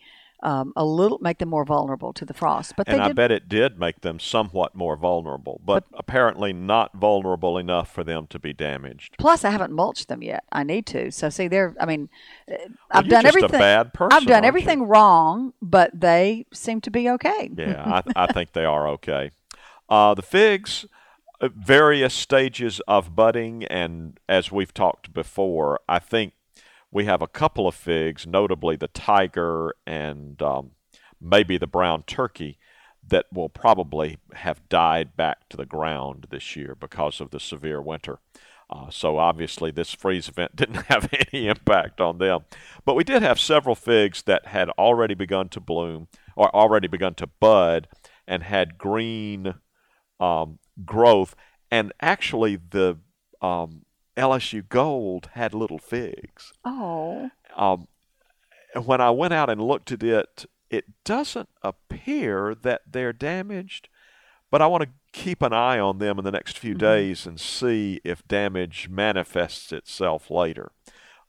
um, 0.47 0.71
a 0.77 0.85
little 0.85 1.19
make 1.19 1.39
them 1.39 1.49
more 1.49 1.65
vulnerable 1.65 2.13
to 2.13 2.23
the 2.23 2.33
frost 2.33 2.73
but 2.77 2.87
and 2.87 3.01
I 3.01 3.07
did 3.07 3.15
bet 3.17 3.31
it 3.31 3.49
did 3.49 3.77
make 3.77 3.99
them 3.99 4.17
somewhat 4.17 4.75
more 4.75 4.95
vulnerable, 4.95 5.59
but, 5.65 5.83
apparently 5.93 6.53
not 6.53 6.93
vulnerable 6.93 7.57
enough 7.57 7.91
for 7.91 8.03
them 8.03 8.27
to 8.27 8.39
be 8.39 8.53
damaged. 8.53 9.15
Plus, 9.17 9.43
I 9.43 9.49
haven't 9.49 9.73
mulched 9.73 10.07
them 10.07 10.21
yet. 10.23 10.43
I 10.51 10.63
need 10.63 10.85
to. 10.87 11.11
So, 11.11 11.29
see, 11.29 11.47
they're. 11.47 11.75
I 11.79 11.85
mean, 11.85 12.09
uh, 12.49 12.55
Well, 12.59 12.67
I've 12.91 13.09
done 13.09 13.25
everything. 13.25 13.51
bad 13.51 13.93
person, 13.93 14.15
I've 14.15 14.25
done 14.25 14.35
aren't 14.35 14.43
you? 14.45 14.47
everything 14.47 14.83
wrong, 14.83 15.53
but 15.61 15.91
they 15.93 16.45
seem 16.53 16.79
to 16.81 16.91
be 16.91 17.09
okay. 17.09 17.49
Yeah, 17.55 18.01
I, 18.15 18.27
I 18.27 18.31
think 18.31 18.53
they 18.53 18.65
are 18.65 18.87
okay. 18.89 19.31
Uh, 19.89 20.13
the 20.13 20.21
figs, 20.21 20.85
uh, 21.41 21.49
various 21.53 22.13
stages 22.13 22.79
of 22.87 23.15
budding, 23.15 23.65
and 23.65 24.19
as 24.29 24.51
we've 24.51 24.73
talked 24.73 25.13
before, 25.13 25.79
I 25.89 25.99
think 25.99 26.33
we 26.91 27.05
have 27.05 27.21
a 27.21 27.27
couple 27.27 27.67
of 27.67 27.75
figs, 27.75 28.25
notably 28.25 28.75
the 28.75 28.87
tiger 28.87 29.75
and 29.85 30.41
um, 30.41 30.71
maybe 31.19 31.57
the 31.57 31.67
brown 31.67 32.03
turkey, 32.03 32.57
that 33.07 33.25
will 33.31 33.49
probably 33.49 34.17
have 34.33 34.67
died 34.67 35.15
back 35.15 35.47
to 35.49 35.57
the 35.57 35.65
ground 35.65 36.27
this 36.29 36.55
year 36.55 36.75
because 36.75 37.21
of 37.21 37.31
the 37.31 37.39
severe 37.39 37.81
winter. 37.81 38.19
Uh, 38.69 38.89
so 38.89 39.17
obviously, 39.17 39.71
this 39.71 39.93
freeze 39.93 40.27
event 40.27 40.55
didn't 40.55 40.85
have 40.87 41.09
any 41.13 41.47
impact 41.47 42.01
on 42.01 42.17
them. 42.17 42.41
But 42.85 42.95
we 42.95 43.03
did 43.03 43.21
have 43.21 43.39
several 43.39 43.75
figs 43.75 44.23
that 44.23 44.47
had 44.47 44.69
already 44.71 45.13
begun 45.13 45.49
to 45.49 45.59
bloom 45.59 46.07
or 46.35 46.53
already 46.53 46.87
begun 46.87 47.15
to 47.15 47.27
bud 47.27 47.87
and 48.27 48.43
had 48.43 48.77
green 48.77 49.55
um, 50.19 50.59
growth. 50.83 51.35
And 51.71 51.93
actually, 52.01 52.57
the 52.57 52.97
um, 53.41 53.83
LSU 54.17 54.67
Gold 54.67 55.29
had 55.33 55.53
little 55.53 55.77
figs. 55.77 56.53
Oh, 56.65 57.29
Um, 57.55 57.87
when 58.83 58.99
I 59.01 59.09
went 59.11 59.33
out 59.33 59.49
and 59.49 59.61
looked 59.61 59.91
at 59.91 60.03
it, 60.03 60.45
it 60.69 60.85
doesn't 61.03 61.49
appear 61.63 62.53
that 62.53 62.81
they're 62.91 63.13
damaged, 63.13 63.89
but 64.51 64.61
I 64.61 64.67
want 64.67 64.83
to 64.83 64.89
keep 65.13 65.41
an 65.41 65.53
eye 65.53 65.79
on 65.79 65.99
them 65.99 66.19
in 66.19 66.25
the 66.25 66.31
next 66.31 66.57
few 66.57 66.73
days 66.75 67.25
and 67.25 67.39
see 67.39 68.01
if 68.03 68.27
damage 68.27 68.89
manifests 68.89 69.71
itself 69.71 70.29
later. 70.29 70.71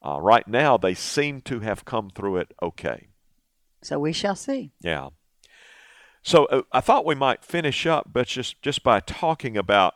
Uh, 0.05 0.21
right 0.21 0.47
now, 0.47 0.77
they 0.77 0.95
seem 0.95 1.41
to 1.43 1.61
have 1.61 1.85
come 1.85 2.11
through 2.11 2.37
it 2.37 2.53
okay. 2.63 3.09
so 3.83 3.99
we 3.99 4.13
shall 4.13 4.37
see. 4.37 4.73
Yeah. 4.81 5.09
So 6.23 6.47
uh, 6.47 6.63
I 6.73 6.81
thought 6.81 7.07
we 7.07 7.15
might 7.15 7.45
finish 7.45 7.87
up, 7.87 8.11
but 8.13 8.27
just 8.27 8.61
just 8.61 8.83
by 8.83 9.01
talking 9.01 9.57
about 9.57 9.95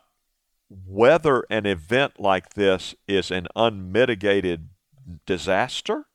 whether 0.87 1.45
an 1.50 1.67
event 1.67 2.21
like 2.21 2.55
this 2.55 2.95
is 3.07 3.31
an 3.31 3.47
unmitigated 3.55 4.69
disaster, 5.26 6.07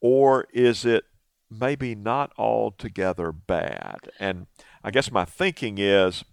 or 0.00 0.46
is 0.52 0.84
it 0.84 1.04
maybe 1.50 1.94
not 1.94 2.32
altogether 2.38 3.32
bad? 3.32 4.10
And 4.18 4.46
I 4.82 4.90
guess 4.90 5.10
my 5.10 5.24
thinking 5.24 5.78
is 5.78 6.24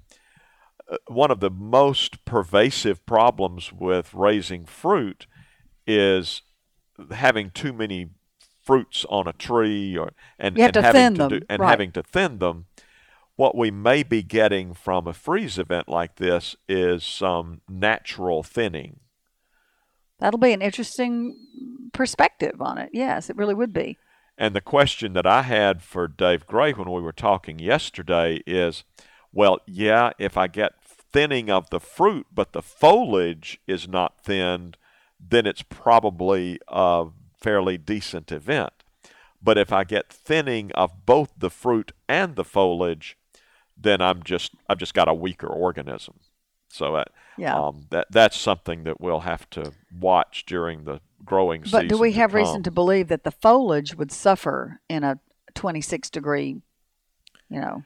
uh, 0.90 0.98
one 1.08 1.32
of 1.32 1.40
the 1.40 1.50
most 1.50 2.26
pervasive 2.26 3.06
problems 3.06 3.72
with 3.74 4.14
raising 4.14 4.66
fruit 4.66 5.28
is 5.86 6.42
having 7.12 7.50
too 7.52 7.74
many 7.74 8.10
fruits 8.64 9.06
on 9.10 9.28
a 9.28 9.34
tree 9.34 9.98
or 9.98 10.12
and, 10.38 10.58
and 10.58 10.74
to 10.74 10.82
having 10.82 11.16
to 11.16 11.40
do, 11.40 11.46
and 11.50 11.60
right. 11.60 11.70
having 11.70 11.92
to 11.92 12.04
thin 12.04 12.38
them 12.40 12.66
what 13.40 13.56
we 13.56 13.72
may 13.72 14.04
be 14.04 14.22
getting 14.22 14.74
from 14.74 15.08
a 15.08 15.14
freeze 15.14 15.58
event 15.58 15.88
like 15.88 16.18
this 16.18 16.56
is 16.68 17.04
some 17.04 17.62
natural 17.70 18.44
thinning 18.44 19.00
That'll 20.20 20.40
be 20.40 20.54
an 20.54 20.62
interesting 20.62 21.36
perspective 21.94 22.62
on 22.62 22.78
it. 22.78 22.90
Yes, 22.94 23.30
it 23.30 23.38
really 23.38 23.54
would 23.54 23.74
be. 23.74 23.98
And 24.38 24.56
the 24.56 24.62
question 24.62 25.14
that 25.14 25.26
I 25.26 25.44
had 25.44 25.82
for 25.82 26.08
Dave 26.08 26.46
Gray 26.46 26.74
when 26.74 26.92
we 26.92 27.02
were 27.02 27.12
talking 27.14 27.60
yesterday 27.60 28.42
is 28.46 28.84
well, 29.32 29.60
yeah, 29.68 30.12
if 30.18 30.38
I 30.38 30.48
get 30.48 30.84
thinning 30.84 31.50
of 31.52 31.70
the 31.70 31.80
fruit, 31.80 32.28
but 32.34 32.52
the 32.52 32.62
foliage 32.62 33.60
is 33.68 33.88
not 33.88 34.24
thinned, 34.24 34.76
then 35.20 35.46
it's 35.46 35.62
probably 35.62 36.60
a 36.68 37.08
fairly 37.40 37.78
decent 37.78 38.32
event. 38.32 38.74
But 39.42 39.58
if 39.58 39.72
I 39.72 39.84
get 39.84 40.12
thinning 40.12 40.72
of 40.74 41.06
both 41.06 41.32
the 41.38 41.52
fruit 41.52 41.92
and 42.08 42.36
the 42.36 42.44
foliage, 42.44 43.19
then 43.82 44.02
I'm 44.02 44.24
just 44.24 44.52
I've 44.68 44.78
just 44.78 44.94
got 44.94 45.08
a 45.08 45.14
weaker 45.14 45.48
organism. 45.48 46.16
So 46.70 46.96
uh, 46.96 47.06
Yeah. 47.38 47.56
um, 47.58 47.86
that 47.90 48.08
that's 48.12 48.38
something 48.38 48.84
that 48.84 49.00
we'll 49.02 49.22
have 49.22 49.50
to 49.52 49.72
watch 49.98 50.46
during 50.46 50.84
the 50.84 51.02
growing 51.26 51.64
season. 51.64 51.88
But 51.88 51.88
do 51.90 51.98
we 51.98 52.12
have 52.14 52.34
reason 52.34 52.64
to 52.64 52.72
believe 52.72 53.08
that 53.08 53.24
the 53.24 53.32
foliage 53.32 53.96
would 53.96 54.12
suffer 54.12 54.82
in 54.90 55.04
a 55.04 55.20
26 55.56 56.10
degree, 56.10 56.62
you 57.50 57.60
know, 57.60 57.84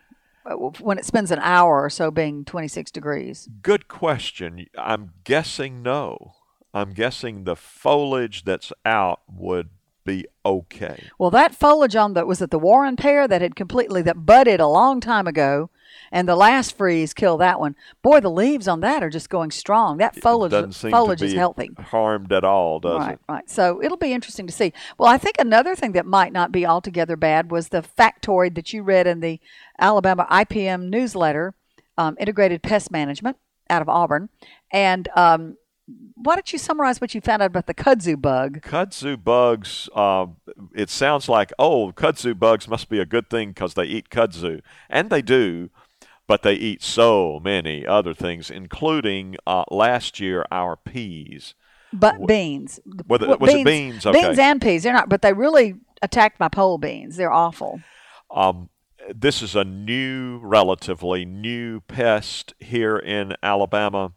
when 0.81 0.97
it 0.97 1.05
spends 1.05 1.31
an 1.31 1.39
hour 1.39 1.81
or 1.83 1.89
so 1.89 2.11
being 2.11 2.43
26 2.43 2.91
degrees? 2.91 3.47
Good 3.61 3.87
question. 3.87 4.65
I'm 4.77 5.11
guessing 5.23 5.81
no. 5.81 6.33
I'm 6.73 6.91
guessing 6.91 7.43
the 7.43 7.55
foliage 7.55 8.43
that's 8.43 8.73
out 8.85 9.21
would 9.31 9.69
be 10.03 10.25
okay. 10.45 11.09
Well, 11.17 11.31
that 11.31 11.55
foliage 11.55 11.95
on 11.95 12.13
the 12.13 12.25
was 12.25 12.41
at 12.41 12.51
the 12.51 12.59
Warren 12.59 12.95
pear 12.95 13.27
that 13.27 13.41
had 13.41 13.55
completely 13.55 14.01
that 14.03 14.25
budded 14.25 14.59
a 14.59 14.67
long 14.67 14.99
time 14.99 15.27
ago, 15.27 15.69
and 16.11 16.27
the 16.27 16.35
last 16.35 16.77
freeze 16.77 17.13
killed 17.13 17.41
that 17.41 17.59
one. 17.59 17.75
Boy, 18.01 18.19
the 18.19 18.29
leaves 18.29 18.67
on 18.67 18.81
that 18.81 19.03
are 19.03 19.09
just 19.09 19.29
going 19.29 19.51
strong. 19.51 19.97
That 19.97 20.15
foliage 20.15 20.51
Doesn't 20.51 20.73
seem 20.73 20.91
foliage 20.91 21.19
to 21.19 21.25
be 21.25 21.31
is 21.31 21.37
healthy. 21.37 21.71
harmed 21.79 22.31
at 22.31 22.43
all, 22.43 22.79
does 22.79 22.99
right, 22.99 23.13
it? 23.13 23.19
right. 23.27 23.49
So 23.49 23.81
it'll 23.81 23.97
be 23.97 24.13
interesting 24.13 24.47
to 24.47 24.53
see. 24.53 24.73
Well, 24.97 25.09
I 25.09 25.17
think 25.17 25.35
another 25.39 25.75
thing 25.75 25.93
that 25.93 26.05
might 26.05 26.33
not 26.33 26.51
be 26.51 26.65
altogether 26.65 27.15
bad 27.15 27.51
was 27.51 27.69
the 27.69 27.81
factoid 27.83 28.55
that 28.55 28.73
you 28.73 28.83
read 28.83 29.07
in 29.07 29.19
the 29.21 29.39
Alabama 29.79 30.27
IPM 30.29 30.89
newsletter, 30.89 31.53
um, 31.97 32.15
Integrated 32.19 32.61
Pest 32.61 32.91
Management 32.91 33.37
out 33.69 33.81
of 33.81 33.89
Auburn. 33.89 34.29
And 34.71 35.07
um, 35.15 35.57
why 36.15 36.35
don't 36.35 36.53
you 36.53 36.59
summarize 36.59 37.01
what 37.01 37.13
you 37.13 37.21
found 37.21 37.41
out 37.41 37.47
about 37.47 37.67
the 37.67 37.73
kudzu 37.73 38.19
bug? 38.19 38.61
Kudzu 38.61 39.21
bugs, 39.21 39.89
uh, 39.93 40.27
it 40.73 40.89
sounds 40.89 41.27
like, 41.27 41.51
oh, 41.59 41.91
kudzu 41.95 42.37
bugs 42.37 42.67
must 42.67 42.89
be 42.89 42.99
a 42.99 43.05
good 43.05 43.29
thing 43.29 43.49
because 43.49 43.73
they 43.73 43.83
eat 43.83 44.09
kudzu. 44.09 44.61
And 44.89 45.09
they 45.09 45.21
do, 45.21 45.69
but 46.27 46.41
they 46.43 46.53
eat 46.53 46.81
so 46.81 47.39
many 47.43 47.85
other 47.85 48.13
things, 48.13 48.49
including 48.49 49.35
uh, 49.45 49.65
last 49.69 50.19
year 50.19 50.45
our 50.51 50.75
peas. 50.77 51.53
But 51.91 52.25
beans. 52.25 52.79
What, 53.05 53.39
was 53.39 53.53
it 53.53 53.65
beans? 53.65 54.05
Okay. 54.05 54.19
Beans 54.19 54.39
and 54.39 54.61
peas. 54.61 54.83
They're 54.83 54.93
not, 54.93 55.09
but 55.09 55.21
they 55.21 55.33
really 55.33 55.75
attacked 56.01 56.39
my 56.39 56.49
pole 56.49 56.77
beans. 56.77 57.17
They're 57.17 57.31
awful. 57.31 57.81
Um, 58.31 58.69
this 59.13 59.41
is 59.41 59.55
a 59.55 59.63
new, 59.63 60.39
relatively 60.41 61.25
new 61.25 61.81
pest 61.81 62.53
here 62.59 62.97
in 62.97 63.35
Alabama. 63.43 64.13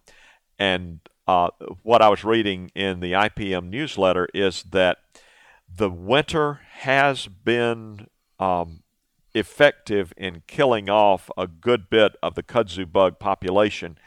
And 0.58 1.00
uh, 1.26 1.48
what 1.82 2.02
I 2.02 2.08
was 2.08 2.24
reading 2.24 2.70
in 2.74 3.00
the 3.00 3.12
IPM 3.12 3.68
newsletter 3.68 4.28
is 4.32 4.62
that 4.64 4.98
the 5.74 5.90
winter 5.90 6.60
has 6.78 7.26
been 7.26 8.06
um, 8.38 8.82
effective 9.34 10.12
in 10.16 10.42
killing 10.46 10.88
off 10.88 11.30
a 11.36 11.46
good 11.46 11.90
bit 11.90 12.16
of 12.22 12.34
the 12.34 12.42
kudzu 12.42 12.90
bug 12.90 13.18
population, 13.18 13.98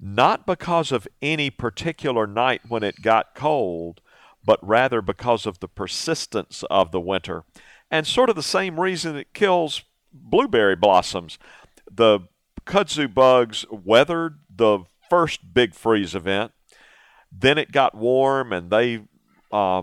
not 0.00 0.46
because 0.46 0.90
of 0.90 1.06
any 1.20 1.50
particular 1.50 2.26
night 2.26 2.62
when 2.68 2.82
it 2.82 3.02
got 3.02 3.34
cold, 3.34 4.00
but 4.44 4.58
rather 4.66 5.02
because 5.02 5.46
of 5.46 5.60
the 5.60 5.68
persistence 5.68 6.64
of 6.70 6.92
the 6.92 7.00
winter. 7.00 7.44
And 7.90 8.06
sort 8.06 8.30
of 8.30 8.36
the 8.36 8.42
same 8.42 8.80
reason 8.80 9.16
it 9.16 9.34
kills 9.34 9.82
blueberry 10.12 10.76
blossoms. 10.76 11.38
The 11.90 12.20
kudzu 12.66 13.12
bugs 13.12 13.64
weathered 13.70 14.40
the 14.54 14.80
first 15.08 15.54
big 15.54 15.74
freeze 15.74 16.14
event. 16.14 16.52
Then 17.36 17.58
it 17.58 17.72
got 17.72 17.94
warm 17.94 18.52
and 18.52 18.70
they 18.70 19.02
uh, 19.50 19.82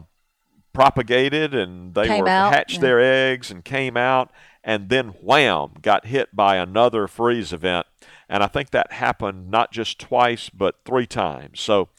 propagated 0.74 1.54
and 1.54 1.94
they 1.94 2.08
Came 2.08 2.24
were 2.24 2.30
out, 2.30 2.54
hatched 2.54 2.76
yeah. 2.76 2.82
their 2.82 3.00
eggs 3.00 3.52
and 3.52 3.64
came 3.64 3.98
out. 3.98 4.32
And 4.64 4.90
then 4.90 5.10
wham 5.10 5.72
got 5.82 6.06
hit 6.06 6.36
by 6.36 6.58
another 6.58 7.08
freeze 7.08 7.52
event. 7.52 7.88
And 8.30 8.44
i 8.44 8.48
think 8.48 8.70
that 8.70 8.94
happened 8.94 9.50
not 9.50 9.72
just 9.72 10.00
twice 10.00 10.50
but 10.50 10.76
three 10.86 11.08
times. 11.08 11.60
So 11.60 11.90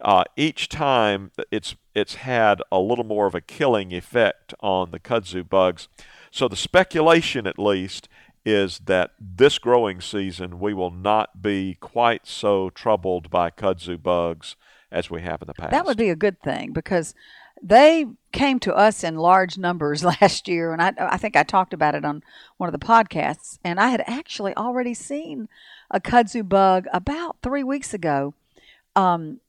uh, 0.00 0.24
each 0.36 0.68
time 0.68 1.32
it's 1.50 1.76
it's 1.94 2.14
had 2.14 2.62
a 2.70 2.78
little 2.78 3.04
more 3.04 3.26
of 3.26 3.34
a 3.34 3.40
killing 3.40 3.92
effect 3.92 4.54
on 4.60 4.90
the 4.90 5.00
kudzu 5.00 5.46
bugs. 5.46 5.88
So 6.30 6.48
the 6.48 6.56
speculation 6.56 7.46
at 7.46 7.58
least 7.58 8.08
is 8.44 8.80
that 8.86 9.12
this 9.20 9.58
growing 9.58 10.00
season 10.00 10.58
we 10.58 10.72
will 10.74 10.90
not 10.90 11.42
be 11.42 11.76
quite 11.80 12.26
so 12.26 12.70
troubled 12.70 13.30
by 13.30 13.50
kudzu 13.50 14.02
bugs 14.02 14.56
as 14.92 15.10
we 15.10 15.22
have 15.22 15.42
in 15.42 15.46
the 15.46 15.54
past 15.54 15.70
That 15.70 15.86
would 15.86 15.96
be 15.96 16.10
a 16.10 16.16
good 16.16 16.40
thing 16.40 16.72
because 16.72 17.14
they 17.60 18.06
came 18.32 18.58
to 18.60 18.74
us 18.74 19.02
in 19.04 19.16
large 19.16 19.58
numbers 19.58 20.04
last 20.20 20.48
year, 20.48 20.72
and 20.72 20.82
I, 20.82 20.92
I 20.98 21.16
think 21.16 21.36
I 21.36 21.42
talked 21.42 21.72
about 21.72 21.94
it 21.94 22.04
on 22.04 22.22
one 22.58 22.72
of 22.72 22.78
the 22.78 22.84
podcasts. 22.84 23.58
And 23.64 23.80
I 23.80 23.88
had 23.88 24.02
actually 24.06 24.54
already 24.56 24.94
seen 24.94 25.48
a 25.90 26.00
kudzu 26.00 26.48
bug 26.48 26.86
about 26.92 27.36
three 27.42 27.62
weeks 27.62 27.92
ago. 27.94 28.34
Um, 28.94 29.40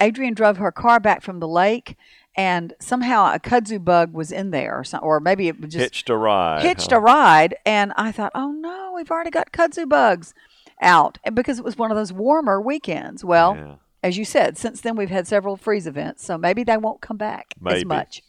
Adrian 0.00 0.34
drove 0.34 0.56
her 0.56 0.72
car 0.72 0.98
back 0.98 1.22
from 1.22 1.40
the 1.40 1.48
lake, 1.48 1.96
and 2.34 2.74
somehow 2.80 3.34
a 3.34 3.38
kudzu 3.38 3.82
bug 3.82 4.12
was 4.14 4.32
in 4.32 4.50
there, 4.50 4.78
or, 4.78 4.84
some, 4.84 5.00
or 5.02 5.20
maybe 5.20 5.48
it 5.48 5.60
was 5.60 5.72
just 5.72 5.82
hitched 5.82 6.10
a 6.10 6.16
ride 6.16 6.62
hitched 6.62 6.90
huh? 6.90 6.96
a 6.96 7.00
ride, 7.00 7.54
and 7.66 7.92
I 7.96 8.12
thought, 8.12 8.32
oh 8.34 8.52
no, 8.52 8.92
we've 8.94 9.10
already 9.10 9.30
got 9.30 9.52
kudzu 9.52 9.88
bugs 9.88 10.32
out 10.80 11.18
because 11.34 11.58
it 11.58 11.64
was 11.64 11.76
one 11.76 11.90
of 11.90 11.96
those 11.96 12.12
warmer 12.12 12.60
weekends. 12.60 13.24
Well, 13.24 13.56
Yeah. 13.56 13.74
As 14.02 14.16
you 14.16 14.24
said, 14.24 14.56
since 14.56 14.80
then 14.80 14.96
we've 14.96 15.10
had 15.10 15.26
several 15.26 15.56
freeze 15.56 15.86
events, 15.86 16.24
so 16.24 16.38
maybe 16.38 16.64
they 16.64 16.76
won't 16.76 17.00
come 17.00 17.16
back 17.16 17.54
as 17.76 17.84
much. 17.84 18.22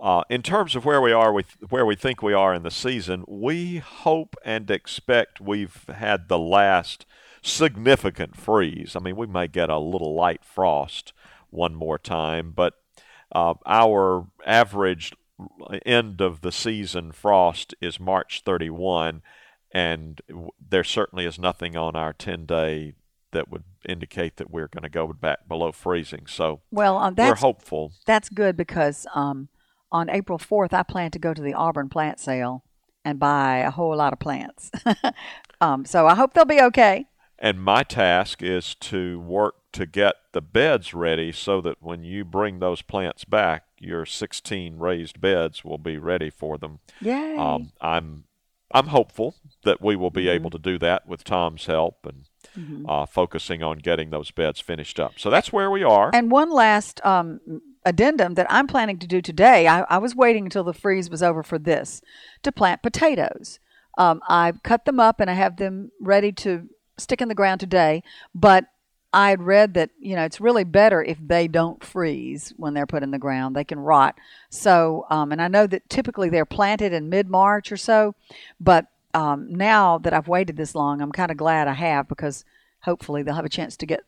Uh, 0.00 0.22
in 0.28 0.42
terms 0.42 0.74
of 0.74 0.84
where 0.84 1.00
we 1.00 1.12
are 1.12 1.32
with 1.32 1.56
where 1.70 1.86
we 1.86 1.94
think 1.94 2.20
we 2.20 2.32
are 2.32 2.52
in 2.52 2.62
the 2.64 2.70
season, 2.70 3.24
we 3.28 3.78
hope 3.78 4.34
and 4.44 4.70
expect 4.70 5.40
we've 5.40 5.84
had 5.88 6.28
the 6.28 6.38
last 6.38 7.06
significant 7.42 8.36
freeze. 8.36 8.96
I 8.96 9.00
mean, 9.00 9.16
we 9.16 9.26
may 9.26 9.46
get 9.46 9.70
a 9.70 9.78
little 9.78 10.14
light 10.14 10.44
frost 10.44 11.12
one 11.50 11.74
more 11.74 11.98
time, 11.98 12.52
but 12.54 12.74
uh, 13.32 13.54
our 13.66 14.26
average 14.44 15.12
end 15.86 16.20
of 16.20 16.40
the 16.40 16.52
season 16.52 17.12
frost 17.12 17.74
is 17.80 18.00
March 18.00 18.42
31, 18.44 19.22
and 19.72 20.20
w- 20.28 20.50
there 20.68 20.84
certainly 20.84 21.24
is 21.24 21.38
nothing 21.38 21.76
on 21.76 21.94
our 21.94 22.12
10 22.12 22.46
day 22.46 22.94
that 23.34 23.50
would 23.50 23.64
indicate 23.86 24.36
that 24.38 24.50
we're 24.50 24.68
going 24.68 24.82
to 24.82 24.88
go 24.88 25.12
back 25.12 25.46
below 25.46 25.70
freezing. 25.70 26.26
So 26.26 26.62
Well, 26.70 26.96
um, 26.96 27.14
we're 27.16 27.34
hopeful. 27.34 27.92
that's 28.06 28.30
good 28.30 28.56
because 28.56 29.06
um, 29.14 29.48
on 29.92 30.08
April 30.08 30.38
fourth, 30.38 30.72
I 30.72 30.82
plan 30.82 31.10
to 31.10 31.18
go 31.18 31.34
to 31.34 31.42
the 31.42 31.52
Auburn 31.52 31.90
plant 31.90 32.18
sale 32.18 32.64
and 33.04 33.18
buy 33.18 33.58
a 33.58 33.70
whole 33.70 33.96
lot 33.96 34.12
of 34.14 34.18
plants. 34.18 34.70
um, 35.60 35.84
so 35.84 36.06
I 36.06 36.14
hope 36.14 36.32
they'll 36.32 36.46
be 36.46 36.60
okay. 36.62 37.06
And 37.38 37.62
my 37.62 37.82
task 37.82 38.42
is 38.42 38.74
to 38.76 39.20
work 39.20 39.56
to 39.72 39.86
get 39.86 40.14
the 40.32 40.40
beds 40.40 40.94
ready 40.94 41.32
so 41.32 41.60
that 41.60 41.82
when 41.82 42.04
you 42.04 42.24
bring 42.24 42.60
those 42.60 42.80
plants 42.80 43.24
back, 43.24 43.64
your 43.78 44.06
16 44.06 44.78
raised 44.78 45.20
beds 45.20 45.64
will 45.64 45.78
be 45.78 45.98
ready 45.98 46.30
for 46.30 46.56
them. 46.56 46.78
Yay! 47.00 47.36
Um, 47.36 47.72
I'm 47.80 48.24
I'm 48.72 48.88
hopeful 48.88 49.36
that 49.64 49.82
we 49.82 49.94
will 49.94 50.10
be 50.10 50.28
able 50.28 50.50
to 50.50 50.58
do 50.58 50.78
that 50.78 51.06
with 51.06 51.22
Tom's 51.22 51.66
help 51.66 52.06
and 52.06 52.24
uh, 52.88 53.06
focusing 53.06 53.62
on 53.62 53.78
getting 53.78 54.10
those 54.10 54.30
beds 54.30 54.60
finished 54.60 55.00
up. 55.00 55.14
So 55.16 55.30
that's 55.30 55.52
where 55.52 55.70
we 55.70 55.82
are. 55.82 56.10
And 56.12 56.30
one 56.30 56.50
last 56.50 57.04
um, 57.04 57.40
addendum 57.84 58.34
that 58.34 58.46
I'm 58.50 58.66
planning 58.66 58.98
to 58.98 59.06
do 59.06 59.20
today. 59.20 59.66
I, 59.66 59.82
I 59.82 59.98
was 59.98 60.14
waiting 60.14 60.44
until 60.44 60.64
the 60.64 60.72
freeze 60.72 61.10
was 61.10 61.22
over 61.22 61.42
for 61.42 61.58
this 61.58 62.00
to 62.42 62.52
plant 62.52 62.82
potatoes. 62.82 63.60
Um, 63.96 64.20
I've 64.28 64.62
cut 64.62 64.84
them 64.84 64.98
up 64.98 65.20
and 65.20 65.30
I 65.30 65.34
have 65.34 65.56
them 65.56 65.90
ready 66.00 66.32
to 66.32 66.68
stick 66.96 67.20
in 67.20 67.28
the 67.28 67.34
ground 67.34 67.60
today. 67.60 68.02
But 68.34 68.66
I 69.14 69.30
had 69.30 69.42
read 69.42 69.74
that 69.74 69.90
you 70.00 70.16
know 70.16 70.24
it's 70.24 70.40
really 70.40 70.64
better 70.64 71.02
if 71.02 71.18
they 71.24 71.46
don't 71.46 71.84
freeze 71.84 72.52
when 72.56 72.74
they're 72.74 72.84
put 72.84 73.04
in 73.04 73.12
the 73.12 73.18
ground; 73.18 73.54
they 73.54 73.62
can 73.62 73.78
rot. 73.78 74.16
So, 74.50 75.06
um, 75.08 75.30
and 75.30 75.40
I 75.40 75.46
know 75.46 75.68
that 75.68 75.88
typically 75.88 76.28
they're 76.30 76.44
planted 76.44 76.92
in 76.92 77.08
mid 77.08 77.28
March 77.30 77.70
or 77.70 77.76
so, 77.76 78.16
but 78.58 78.86
um, 79.14 79.48
now 79.52 79.98
that 79.98 80.12
I've 80.12 80.28
waited 80.28 80.56
this 80.56 80.74
long, 80.74 81.00
I'm 81.00 81.12
kind 81.12 81.30
of 81.30 81.36
glad 81.36 81.68
I 81.68 81.74
have 81.74 82.08
because 82.08 82.44
hopefully 82.80 83.22
they'll 83.22 83.34
have 83.34 83.44
a 83.44 83.50
chance 83.50 83.76
to 83.78 83.86
get 83.86 84.00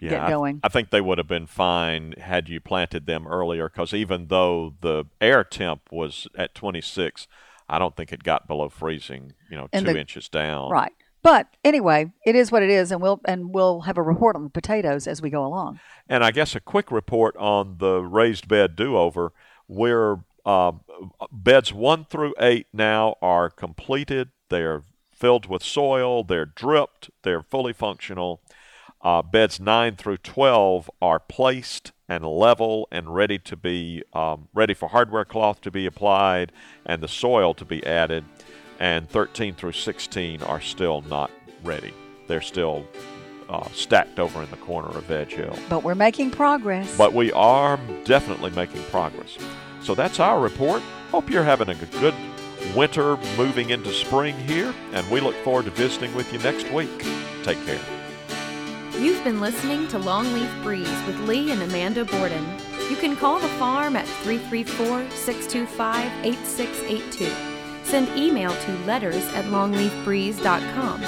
yeah, 0.00 0.10
get 0.10 0.20
I 0.22 0.30
going. 0.30 0.60
I, 0.64 0.68
think 0.68 0.90
they 0.90 1.00
would 1.00 1.18
have 1.18 1.28
been 1.28 1.46
fine 1.46 2.14
had 2.18 2.48
you 2.48 2.60
planted 2.60 3.06
them 3.06 3.26
earlier 3.26 3.68
because 3.68 3.94
even 3.94 4.26
though 4.26 4.74
the 4.80 5.04
air 5.20 5.44
temp 5.44 5.82
was 5.92 6.26
at 6.36 6.54
26, 6.54 7.28
I 7.68 7.78
don't 7.78 7.96
think 7.96 8.12
it 8.12 8.24
got 8.24 8.48
below 8.48 8.68
freezing, 8.68 9.34
you 9.48 9.56
know, 9.56 9.68
And 9.72 9.86
two 9.86 9.92
the- 9.92 10.00
inches 10.00 10.28
down. 10.28 10.70
Right. 10.70 10.92
But 11.22 11.46
anyway, 11.62 12.10
it 12.26 12.34
is 12.34 12.50
what 12.50 12.64
it 12.64 12.70
is, 12.70 12.90
and 12.90 13.00
we'll 13.00 13.20
and 13.24 13.54
we'll 13.54 13.82
have 13.82 13.96
a 13.96 14.02
report 14.02 14.34
on 14.34 14.42
the 14.42 14.50
potatoes 14.50 15.06
as 15.06 15.22
we 15.22 15.30
go 15.30 15.46
along. 15.46 15.78
And 16.08 16.24
I 16.24 16.32
guess 16.32 16.56
a 16.56 16.60
quick 16.60 16.90
report 16.90 17.36
on 17.36 17.76
the 17.78 18.00
raised 18.00 18.48
bed 18.48 18.74
do 18.74 18.96
over. 18.96 19.32
We're 19.68 20.24
uh, 20.44 20.72
beds 21.30 21.72
one 21.72 22.04
through 22.04 22.34
eight 22.38 22.66
now 22.72 23.16
are 23.22 23.50
completed. 23.50 24.30
They're 24.48 24.82
filled 25.10 25.46
with 25.46 25.62
soil. 25.62 26.24
They're 26.24 26.46
dripped. 26.46 27.10
They're 27.22 27.42
fully 27.42 27.72
functional. 27.72 28.42
Uh, 29.00 29.22
beds 29.22 29.58
nine 29.58 29.96
through 29.96 30.18
twelve 30.18 30.90
are 31.00 31.18
placed 31.18 31.92
and 32.08 32.24
level 32.24 32.86
and 32.92 33.14
ready 33.14 33.38
to 33.38 33.56
be 33.56 34.02
um, 34.12 34.48
ready 34.52 34.74
for 34.74 34.90
hardware 34.90 35.24
cloth 35.24 35.60
to 35.62 35.70
be 35.70 35.86
applied 35.86 36.52
and 36.84 37.02
the 37.02 37.08
soil 37.08 37.54
to 37.54 37.64
be 37.64 37.84
added. 37.86 38.24
And 38.78 39.08
13 39.08 39.54
through 39.54 39.72
16 39.72 40.42
are 40.42 40.60
still 40.60 41.02
not 41.02 41.30
ready. 41.62 41.94
They're 42.26 42.40
still 42.40 42.84
uh, 43.48 43.68
stacked 43.72 44.18
over 44.18 44.42
in 44.42 44.50
the 44.50 44.56
corner 44.56 44.88
of 44.88 45.04
Veg 45.04 45.30
Hill. 45.30 45.56
But 45.68 45.84
we're 45.84 45.94
making 45.94 46.32
progress. 46.32 46.96
But 46.98 47.12
we 47.12 47.32
are 47.32 47.78
definitely 48.04 48.50
making 48.50 48.82
progress. 48.84 49.38
So 49.82 49.94
that's 49.94 50.20
our 50.20 50.40
report. 50.40 50.82
Hope 51.10 51.28
you're 51.28 51.44
having 51.44 51.68
a 51.68 51.74
good 51.74 52.14
winter 52.74 53.16
moving 53.36 53.70
into 53.70 53.92
spring 53.92 54.36
here, 54.36 54.72
and 54.92 55.08
we 55.10 55.20
look 55.20 55.34
forward 55.36 55.64
to 55.64 55.70
visiting 55.72 56.14
with 56.14 56.32
you 56.32 56.38
next 56.38 56.70
week. 56.72 56.90
Take 57.42 57.64
care. 57.66 57.80
You've 58.98 59.24
been 59.24 59.40
listening 59.40 59.88
to 59.88 59.98
Longleaf 59.98 60.62
Breeze 60.62 61.06
with 61.06 61.18
Lee 61.20 61.50
and 61.50 61.62
Amanda 61.62 62.04
Borden. 62.04 62.46
You 62.88 62.96
can 62.96 63.16
call 63.16 63.40
the 63.40 63.48
farm 63.48 63.96
at 63.96 64.06
334 64.22 65.10
625 65.10 66.24
8682. 66.24 67.52
Send 67.84 68.08
email 68.16 68.52
to 68.52 68.72
letters 68.84 69.26
at 69.34 69.44
longleafbreeze.com. 69.46 71.02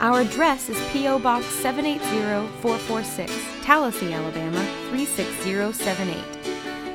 Our 0.00 0.20
address 0.20 0.68
is 0.68 0.78
P.O. 0.92 1.18
Box 1.18 1.46
780446, 1.46 3.32
Tallassee, 3.64 4.12
Alabama 4.12 4.62
36078. 4.90 6.47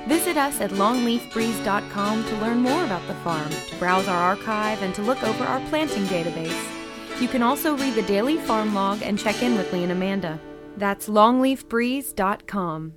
Visit 0.08 0.38
us 0.38 0.60
at 0.62 0.72
longleafbreeze.com 0.72 2.26
to 2.26 2.36
learn 2.38 2.58
more 2.58 2.84
about 2.84 3.08
the 3.08 3.16
farm, 3.16 3.50
to 3.50 3.76
browse 3.78 4.08
our 4.08 4.18
archive, 4.18 4.82
and 4.82 4.94
to 4.96 5.02
look 5.02 5.24
over 5.24 5.44
our 5.46 5.62
planting 5.70 6.04
database. 6.06 7.22
You 7.22 7.28
can 7.28 7.44
also 7.44 7.78
read 7.78 7.96
the 7.96 8.02
daily 8.04 8.38
farm 8.38 8.74
log 8.74 9.02
and 9.02 9.18
check 9.18 9.42
in 9.42 9.56
with 9.56 9.72
Lee 9.72 9.84
and 9.84 9.92
Amanda. 9.92 10.39
That's 10.78 11.08
longleafbreeze.com. 11.08 12.94